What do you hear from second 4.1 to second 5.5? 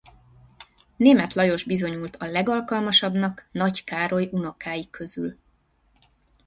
unokái közül.